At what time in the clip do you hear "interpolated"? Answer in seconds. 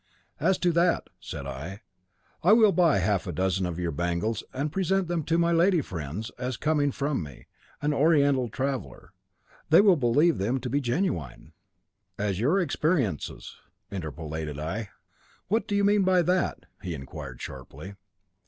13.91-14.57